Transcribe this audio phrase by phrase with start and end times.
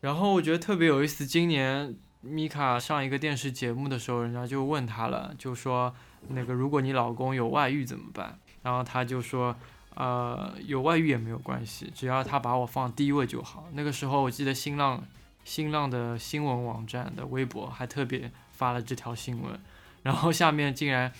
[0.00, 5.94] 然后我觉得特别有意思，今年米卡上一个电视节目的时候，人家就问他了，就说
[6.28, 8.38] 那个如果你老公有外遇怎么办？
[8.62, 9.54] 然后他就说，
[9.94, 13.68] 呃，有外遇也没有关系，只要他把我放第一位就好。
[13.72, 15.02] 那个时候我记得新浪
[15.44, 19.58] 新浪的新闻网站的微博还特别发了这条新闻，
[20.02, 21.12] 然后下面竟然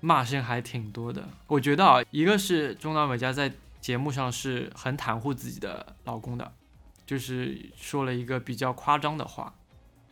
[0.00, 1.28] 骂声还挺多的。
[1.46, 6.52] 我觉得啊，一个是中岛美嘉在节目上是很袒护自己的老公的，
[7.10, 9.52] 就是说了一个比较夸张的话，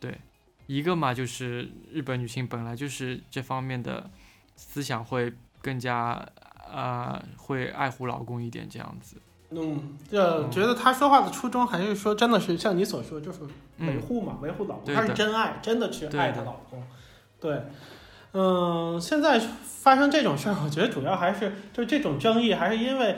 [0.01, 0.19] 对。
[0.67, 4.09] 一个嘛，就是日本女性本来就是这方面的
[4.57, 6.27] 思想会更加
[6.69, 9.15] 呃会爱护老公一点这样子。
[9.51, 13.39] 嗯，就觉得她说话的初衷还是说，真的是像你所说，就是
[13.77, 16.83] 维护嘛，维护老公，对她是真爱，真的去爱她老公。
[17.39, 17.63] 对，
[18.33, 23.15] 嗯，现在发生这种事儿，我觉得主要还是就这种争议，还是因为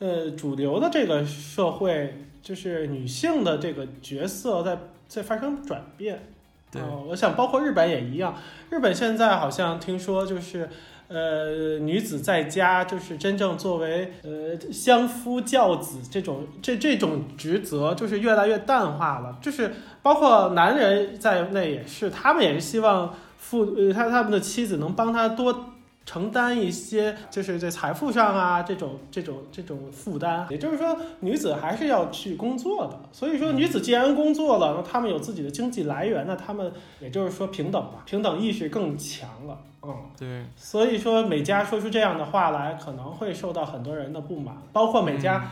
[0.00, 4.78] 呃主流的这个社会，就是女性的这个角色在
[5.08, 6.26] 在发生转变。
[6.70, 8.34] 对呃我想包括日本也一样，
[8.70, 10.68] 日本现在好像听说就是。
[11.08, 19.36] 呃，女子在家就是真正作为呃相夫教子这种这这种职责，就是越来越淡化了。
[19.42, 25.71] 就是包括男人在内也是，他们也是希望父呃他他们的妻子能帮他多
[26.04, 30.46] 承担一些，就是在财富上啊这种这种这种负担。
[30.50, 33.00] 也就是说，女子还是要去工作的。
[33.12, 39.58] 所以说，女子既然工作了，那她们有自己的经济来源，那她们也就是说平等吧，平等意识更强了。
[39.82, 39.94] 嗯。
[40.18, 45.50] 对，所以说，美嘉说出这样的话来，可能会受到很多人的不满，包括美嘉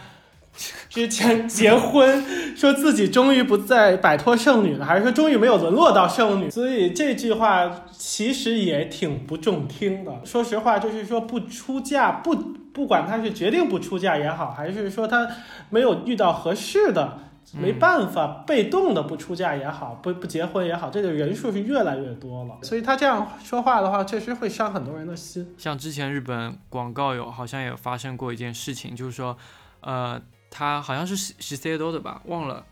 [0.88, 2.22] 之前结婚，
[2.56, 6.50] 说自己终于不再摆脱剩女了，还是说终于没有沦落到剩女。
[6.50, 10.20] 所以这句话其实也挺不中听的。
[10.24, 12.34] 说实话，就是说不出嫁，不
[12.72, 15.26] 不管他是决定不出嫁也好，还是说他
[15.70, 17.18] 没有遇到合适的。
[17.52, 22.54] 没办法，被动的不出嫁也好，不不结婚也好，这个人数是越来越多了。
[22.62, 25.52] 所以他这样说话的话，确实会伤很多人的心。
[25.58, 29.36] 像之前日本广告有好像也发生过一件事情，就是说，
[29.80, 32.66] 呃，他好像是是 C 多的吧，忘了，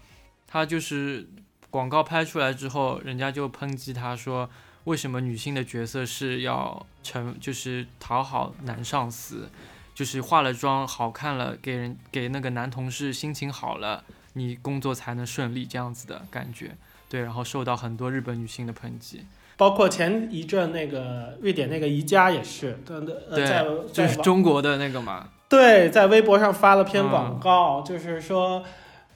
[0.47, 1.29] 他就是
[1.71, 4.51] 广告拍出来之后，人家就抨击他说，
[4.85, 9.49] 为什么女性的角色是要成就是讨好男上司，
[9.95, 14.05] 就是化了妆好看了，给人给那个男同事心情好了。
[14.35, 16.77] 你工作才能顺利，这样子的感觉，
[17.09, 19.25] 对，然后受到很多日本女性的抨击，
[19.57, 23.03] 包括前一阵那个瑞典那个宜家也是，对呃，
[23.35, 28.63] 对在就是中国的那个嘛，对在微博上发了篇嗯广告，就是说，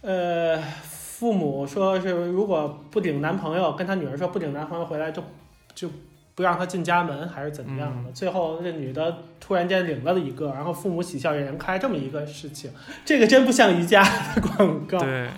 [0.00, 5.22] 呃，父母说是如果不领男朋友，跟他女儿说不领男朋友回来就
[5.74, 5.90] 就
[6.34, 8.10] 不让他进家门，还是怎么样的？
[8.12, 12.70] 最后这女的突然间领了一个，然后父母喜笑颜开，这么一个事情，
[13.04, 14.02] 这个真不像宜家
[14.34, 14.98] 的广告。
[15.04, 15.28] 对，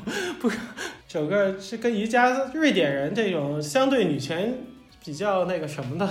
[1.08, 4.54] 整个是跟宜家瑞典人这种相对女权
[5.04, 6.08] 比较那个什么的，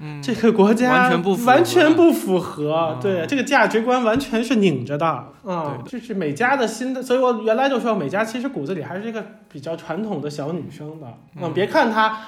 [0.00, 11.06] 嗯，这个国家完全不符合完全不符合嗯对这个价值观完全是拧着的啊、就是美嘉的新的，所以我原来就说美嘉其实骨子里还是一个比较传统的小女生的，
[11.40, 12.20] 嗯别看她。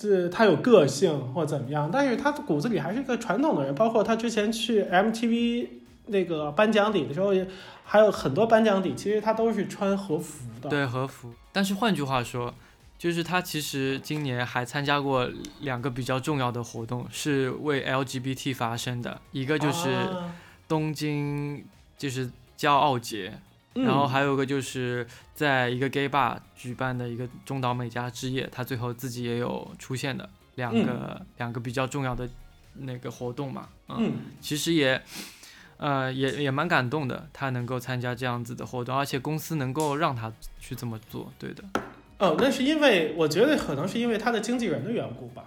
[0.00, 3.74] 这她有个性或怎么样，但是她骨子里还是一个传统的人。
[3.74, 5.66] 包括她之前去 MTV
[6.06, 7.44] 那个颁奖礼的时候，也
[7.82, 10.70] 还有很多颁奖礼，其实她都是穿和服的。
[10.70, 11.32] 对和服。
[11.50, 12.54] 但是换句话说，
[12.98, 20.34] 就是他其实今年还参加过两个比较重要的活动，是为 LGBT 发声的，一个就是啊
[20.66, 21.64] 东京
[21.96, 22.28] 就是
[22.58, 23.32] 骄傲节，
[23.74, 32.28] 嗯然后还有一个就是在一个 gay bar 举办的一个中岛美嘉之夜，他最后自己也有出现的两个、两个比较重要的
[32.74, 35.00] 那个活动嘛，嗯，嗯其实也。
[35.80, 41.62] 呃，也也蛮感动的，他能够参加这样子的活动，而且公司能够让他去这么做，对的。
[42.18, 45.44] 哦，那是因为我觉得可能是因为他的经纪人的缘故吧。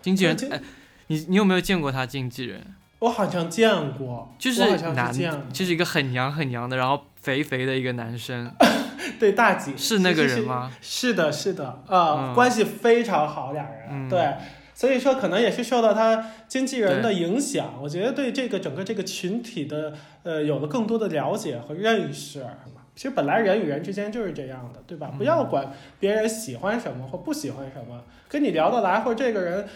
[0.00, 0.60] 经纪人经，哎，
[1.08, 2.62] 你你有没有见过他经纪人？
[3.00, 8.50] 我好像见过，就是我好像男是见过，就是一个很娘很娘的，然后肥肥的一个男生，
[9.20, 10.72] 对大姐是那个人吗？
[10.80, 14.34] 是的，是的，啊、嗯关系非常好，俩人，嗯对，
[14.72, 19.92] 所以说可能也是受到他经纪人的影响，我觉得对这个整个这个群体的
[20.22, 22.46] 呃有了更多的了解和认识。
[22.94, 25.10] 其实本来人与人之间就是这样的，对吧？
[25.12, 29.68] 嗯不要管别人喜欢什么或不喜欢什么，跟你聊得来，或者这个人，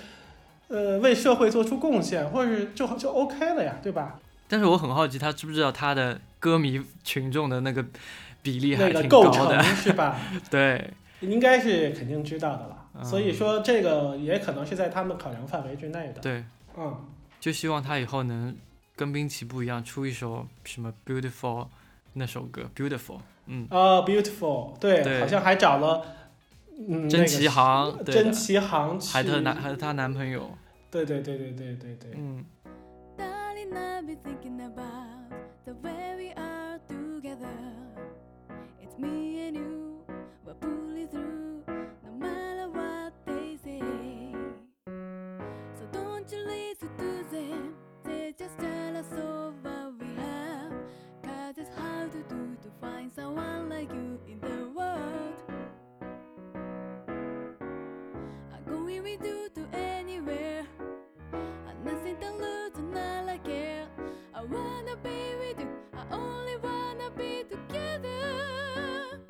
[0.69, 4.21] 呃，为社会做出贡献，或者是就就 OK 了呀，对吧？
[4.47, 7.85] 但是我很好奇，他知不知道他的歌迷群众的那个
[8.43, 9.63] 比例还那个挺构成？
[9.63, 10.17] 是吧？
[10.51, 10.91] 对，
[11.21, 12.85] 应该是肯定知道的了。
[12.95, 16.21] 嗯所以说这个也可能是在他们考量范围之内的。
[16.21, 16.45] 对，
[16.77, 16.97] 嗯，
[17.39, 18.57] 就希望他以后能
[18.97, 21.69] 跟滨崎步一样出一首什么 Beautiful
[22.19, 26.05] 那首歌 Beautiful，嗯，哦、b e a u t i f u l 对，好像还找了
[26.89, 30.51] 嗯，甄奇航，对的真奇航去，还她男还是她男朋友，
[30.91, 32.45] 对对对对对对对，嗯
[33.19, 35.33] ，I've been thinking about
[35.65, 37.49] the way we are together.
[38.81, 40.05] It's me and you,
[40.47, 41.38] we're pulling through,
[58.89, 59.03] You
[59.55, 60.65] to anywhere.
[61.85, 63.87] Nothing to lose and all I care.
[64.35, 65.69] I wanna be with you.
[65.95, 69.21] I only wanna be together.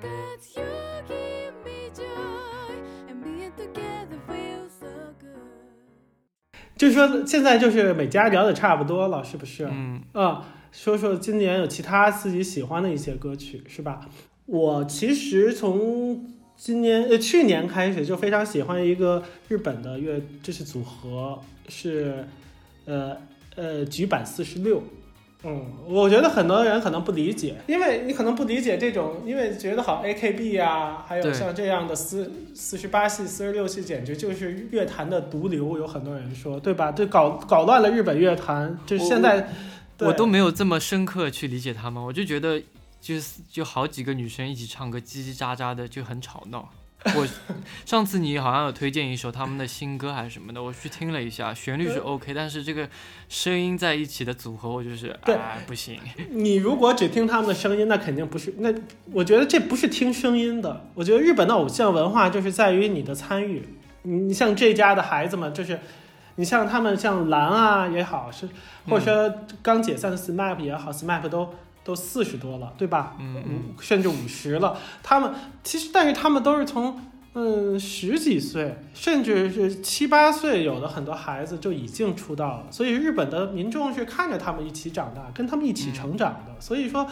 [0.00, 0.64] Cause you
[1.06, 2.80] give me joy.
[3.08, 5.36] And being together feels so good.
[6.76, 9.66] 就是说现在就是每家聊的差不多了，是不是？
[9.70, 14.00] 嗯，啊，说说今年有其他自己喜欢的一些歌曲，是吧？
[14.46, 21.38] 我其实从今年呃去年开始就非常喜欢一个日本的乐，这是组合
[21.68, 22.26] 是
[22.86, 23.16] 呃
[23.54, 24.82] 呃局版四十六。
[25.44, 36.90] 嗯，我觉得很多人可能不理解，因为你可能不理解这种，因为觉得好 AKB 啊，还有像这样的四四十八系、四十六系，简直就是乐坛的毒瘤，有很多人说，对吧？
[36.90, 39.48] 对，搞搞乱了日本乐坛，就是现在
[40.00, 42.60] 我都没有这么深刻去理解他们，我就觉得
[43.06, 46.68] 就是就好几个女生一起唱歌叽叽喳喳的就很吵闹。
[47.14, 47.24] 我
[47.84, 52.88] 上次你好像有推荐一首他们的新歌还是什么的，我去听了一下，旋律是 OK，但是这个
[53.28, 56.00] 声音在一起的组合我就是对哎不行。
[56.30, 58.52] 你如果只听他们的声音，那肯定不是。
[58.58, 58.74] 那
[59.12, 60.90] 我觉得这不是听声音的。
[60.94, 63.68] 我觉得日本的偶像文化就是在于你的参与。
[64.02, 65.78] 你你像这家的孩子们，就是
[66.34, 68.48] 你像他们像蓝啊也好，是
[68.88, 69.32] 或者说
[69.62, 71.54] 刚解散的 SMAP 也好，SMAP 都
[71.86, 73.14] 都四十多了，对吧？
[73.20, 74.76] 嗯嗯，甚至五十了。
[75.04, 77.00] 他们其实，但是他们都是从
[77.34, 82.66] 嗯十几岁，甚至是七八岁，有的很多孩子就已经出道了。
[82.72, 86.60] 所以日本的民众是看着他们一起长大，跟他们一起成长的。
[86.60, 87.08] 所以说，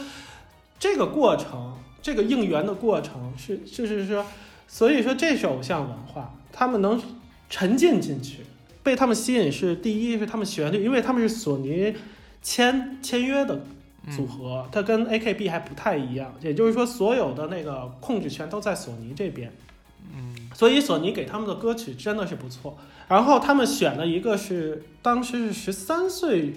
[0.80, 4.26] 这个过程，这个应援的过程是，就是说，
[4.66, 7.00] 所以说这是偶像文化，他们能
[7.48, 8.38] 沉浸进去，
[8.82, 11.94] 被他们吸引是第一是他们旋律，因为他们是索尼
[12.42, 13.64] 签签约的
[14.10, 19.52] 组合，它跟 AKB 还不太一样，也就是说，所有的那个控制权都在索尼这边。
[20.14, 22.76] 嗯，所以索尼给他们的歌曲真的是不错。
[23.08, 26.52] 然后他们选了一个是当时是十三岁，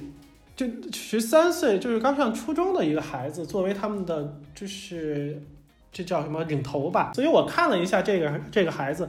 [0.56, 5.42] 就十三岁就是刚上初中的一个孩子作为他们的就是
[5.92, 7.12] 这叫什么领头吧。
[7.16, 9.08] 所以我看了一下这个这个孩子，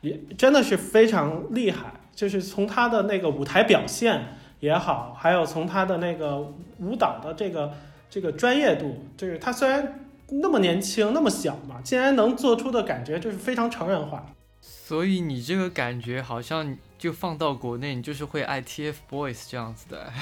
[0.00, 6.38] 也真的是非常厉害，就是从他的那个舞台表现也好，还有从他的那个
[6.78, 7.72] 舞蹈的这个
[8.08, 14.26] 这个专业度，就是他虽然那么年轻那么小嘛，竟然能做出的感觉就是非常成人化。
[14.60, 20.12] 所以你这个感觉好像就放到国内，你就是会爱 TFBOYS 这样子的。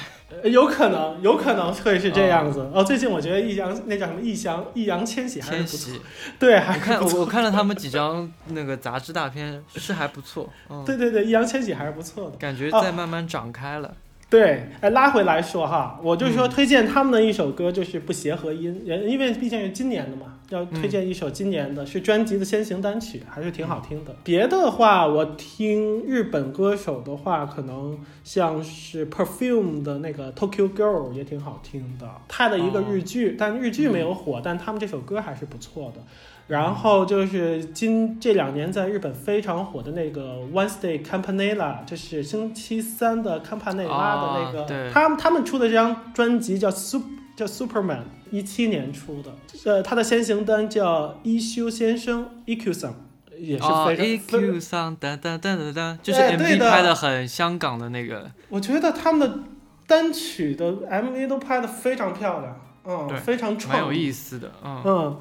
[0.41, 2.69] 呃有可能，有可能会是这样子。
[2.73, 5.99] 哦，最近我觉得易烊那叫什么易烊易烊千玺还是不错，
[6.39, 6.99] 对，还看。
[6.99, 12.37] 我我看了他们几张那个杂志大片，是还不错，嗯，对对对，易烊千玺还是不错的。
[12.37, 13.95] 感觉哦在慢慢长开了。
[14.27, 24.15] 对，哎，拉回来说哈，我就说嗯推荐他们的一首歌，就是不协和音，呃因为毕竟是今年的嘛，要推荐一首今年的，是专辑的先行单曲，还是挺好听的。
[24.23, 36.01] 别的话，我听日本歌手的话，可能像是 Perfume 的那个 Tokyo Girl 也挺好听的，他的一个日剧，但日剧没有火，但他们这首歌还是不错的。
[36.47, 49.31] 然后就是今这两年在日本非常火的那个 Wednesday Campanella，就是星期三的康帕内拉的那个，他们他们出的这张专辑叫 Super 叫 Superman，一七年出的，
[49.65, 52.95] 呃，他的先行单叫一休先生 EQ 桑，
[53.37, 56.69] 也是哦非常、EQ 上当当当当当，就是 MV 的。
[56.71, 59.39] 拍的很香港的那个，我觉得他们的
[59.85, 63.91] 单曲的 MV 都拍的非常漂亮，嗯，非常蛮有。
[63.91, 65.17] 意思的，嗯，嗯，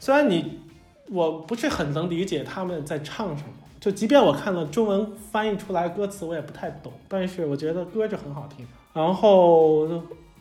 [0.00, 0.60] 虽然你
[1.10, 3.50] 我不是很能理解他们在唱什么，
[3.80, 8.66] 就即便我看了中文翻译出来歌词，我也不太懂，但是我觉得歌就很好听。
[8.92, 9.88] 然后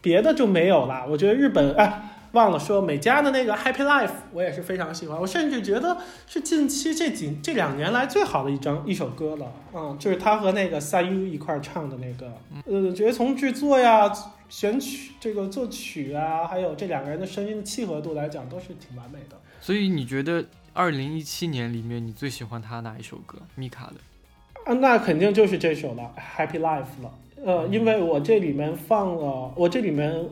[0.01, 1.05] 别的就没有啦。
[1.09, 2.11] 我觉得日本哎。
[2.33, 5.97] 忘了说，美嘉的那个 《Happy Life》我也是非常喜欢，我甚至觉得
[6.27, 9.51] 是近期这几这两年来最好的一张一首歌了。
[9.73, 12.31] 嗯，就是他和那个 Sayu 一块儿唱的那个，
[12.65, 14.11] 呃，觉得从制作呀、
[14.49, 19.37] 选曲、这个作曲啊，还有这两个人的声音的契合度来讲，都是挺完美的。
[19.67, 23.37] 所以你觉得二零一七年里面你最喜欢他哪一首歌？
[23.55, 23.95] 米卡的，
[24.63, 26.09] 啊，那肯定就是这首了，
[26.47, 27.13] 《Happy Life》了。
[27.43, 30.25] 呃，因为我这里面放了，我这里面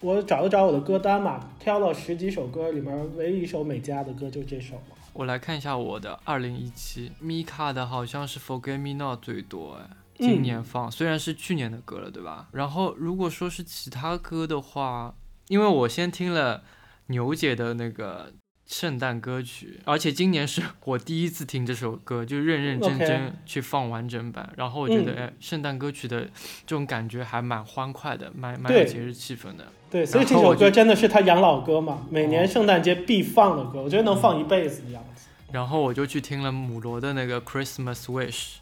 [0.00, 4.96] 我找了找我的歌单嘛，挑了十几首歌，里面唯一一首美嘉的歌就这首嘛。
[5.12, 9.86] 我来看一下我的二零一七，Mika 的好像是 Forget Me Not 最多哎，
[10.18, 12.48] 嗯今年放、虽然是去年的歌了，对吧？
[12.50, 15.14] 然后如果说是其他歌的话，
[15.46, 16.64] 因为我先听了
[17.06, 18.32] 牛姐的那个
[18.66, 24.50] 圣诞歌曲，而且今年是 我第一次听这首歌，就认认真真去放完整版。
[24.56, 29.66] 然后我觉得，嗯哎，圣诞歌曲的这种感觉还蛮欢快的，蛮蛮有节日气氛的。
[29.90, 35.28] 对，所以这首歌真的是他养老歌嘛，每年哦圣诞节必放的歌，我觉得能放一辈子的样子。
[35.52, 38.54] 然后我就去听了母罗的那个 Christmas Wish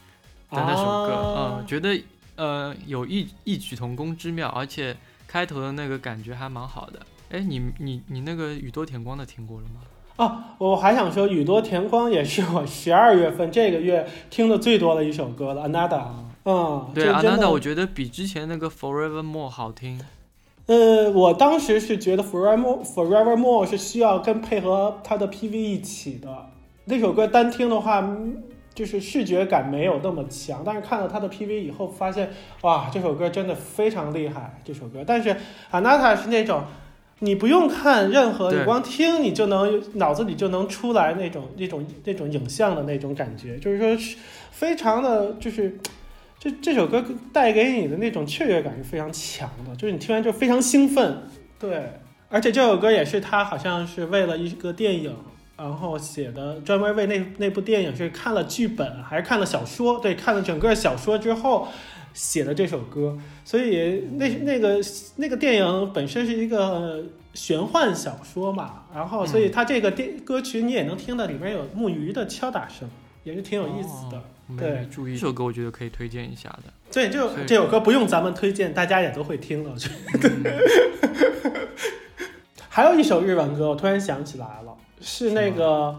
[0.51, 2.03] 的那首歌，啊嗯，觉得
[2.37, 7.01] 呃有异异曲同工之妙，而且开头的那个感觉还蛮好的。
[7.31, 9.81] 哎，你你你那个宇多田光的听过了吗？
[10.17, 15.63] 啊，我还想说，宇多田光也是我 十二月份这个月听的最多的一首歌了。
[15.63, 20.01] 啊，嗯，对真的，Ananda 我觉得比之前那个 Forevermore 好听。
[20.67, 26.29] 呃，我当时是觉得 Forever Forevermore 是需要跟配合它的 PV 一起的。
[26.85, 28.43] 那首歌单听的话，嗯
[28.75, 32.31] 就是视觉感没有那么强，但是看了它的 PV 以后，发现
[32.63, 34.61] 哇，这首歌真的非常厉害。
[34.65, 35.37] 这首歌，但是
[35.71, 36.63] Anata 是那种
[37.23, 44.17] 你不用看任何，你光听你就能脑子里就能出来那种那种那种影像的那种感觉，就是说是
[44.51, 45.79] 非常的就是。
[46.45, 51.23] 这这首歌带给你的那种雀跃感是非常强的，就是你听完就非常兴奋，
[51.57, 51.85] 对。
[52.29, 55.15] 而且这首歌也是他好像是为了一个电影，
[55.57, 60.01] 然后写的，专门为那那部电影是看了剧本还是看了小说？
[60.01, 61.69] 对，看了整个小说之后
[62.15, 63.17] 写的这首歌。
[63.45, 64.81] 所以那那个
[65.17, 67.05] 那个电影本身是一个
[67.35, 72.89] 玄幻小说嘛，然后所以它这个电歌曲你也能听到里面有木鱼的敲打声，
[73.25, 74.19] 也是挺有意思的。
[74.19, 74.23] 哦
[74.59, 76.65] 对注意这首歌，我觉得可以推荐一下的。
[76.93, 79.71] 对，这所以这首歌不用咱们推荐，大家也都会听了。
[79.73, 80.45] 我觉得嗯
[82.69, 85.99] 还有一首日文歌，我突然想起来了，是那个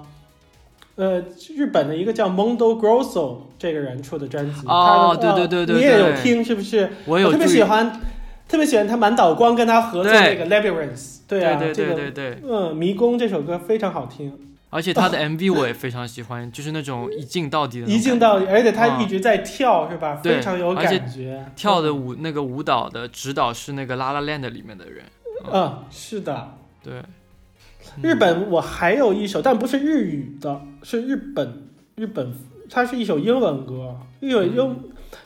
[0.95, 1.23] 呃
[1.55, 4.67] 日本的一个叫 Mondo Grosso 这个人出的专辑。
[4.67, 6.89] 哦对对对对呃你也有听是不是？
[7.05, 8.01] 我有特别喜欢，
[8.47, 11.17] 特别喜欢他满岛光跟他合作那个 Labyrinth。
[11.27, 14.37] 对啊，对对对对，嗯，迷宫这首歌非常好听，
[14.69, 20.19] 而且他的 MV 我也非常喜欢， 就是那种一镜到底的一镜到底，而且他啊一直在跳，是吧？
[20.21, 21.43] 对非常有感觉。
[21.55, 25.03] 跳的舞那个舞蹈的指导是那个《La La Land》里面的人。
[25.51, 26.51] 嗯，是的。
[26.83, 27.01] 对，
[28.01, 31.63] 日本我还有一首，但不是日语的，是日本
[31.95, 32.33] 日本，
[32.69, 34.79] 它是一首英文歌，一首英，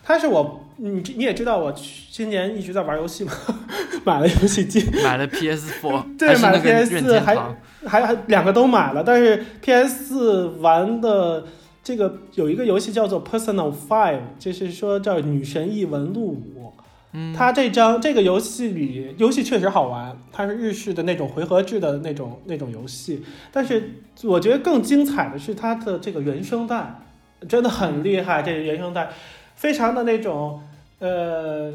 [0.04, 3.32] 它是我你你也知道，我去今年一直在玩游戏嘛，
[4.06, 7.58] 买了游戏机， 买了 PS Four，对买了那个 PS4 任天还。
[7.86, 11.46] 还还两个都买了，但是 PS 四玩的
[11.82, 16.74] 这个有一个游戏叫做 Personal Five，就是说叫女神异闻录五。
[17.14, 23.24] 嗯，它这张这个游戏里，游戏确实好玩，它是日式的那种回合制的那种那种游戏。
[23.52, 27.00] 但是我觉得更精彩的是它的这个原声带，
[27.48, 28.42] 真的很厉害。
[28.42, 29.10] 这个原声带
[29.56, 30.62] 非常的那种
[31.00, 31.72] 呃，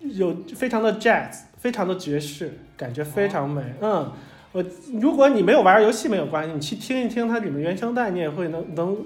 [0.00, 3.62] 有非常的 jazz，非常的爵士，感觉非常美。
[3.80, 4.10] 嗯，
[4.52, 4.64] 我
[5.00, 8.96] 如果你没有玩游戏没有关系，你去听一听它里面原声带，你也会能能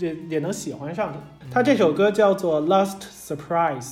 [0.00, 1.18] 也也能喜欢上它。
[1.50, 3.82] 它这首歌叫做《Last Surprise》，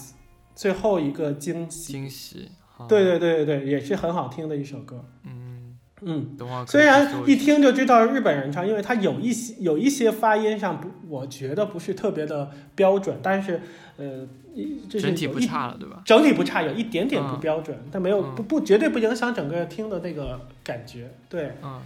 [0.59, 1.93] 最后一个惊喜。
[1.93, 2.51] 惊喜。
[2.89, 5.05] 对，对对对对，也是很好听的一首歌。
[5.23, 6.37] 嗯，嗯，
[6.67, 13.61] 虽然一听就知道日本人唱，因为它有一些有一些发音上不，我觉得不是特别的标准，但是
[13.99, 16.03] 呃，一就是整体不差了，对吧？
[16.05, 21.15] 整体不差，有一点点不嗯标准，但没有嗯不不绝对不影响整个听的那个感觉。
[21.29, 21.81] 对，嗯，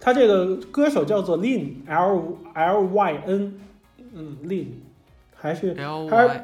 [0.00, 3.60] 他这个歌手叫做 Lin L L Y N，
[4.14, 4.66] 嗯，Lin
[5.40, 5.72] 还是
[6.10, 6.40] 还是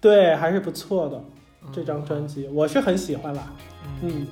[0.00, 1.22] 对还是不错的
[1.62, 3.52] 嗯这张专辑，我是很喜欢啦。
[3.84, 4.26] 嗯嗯，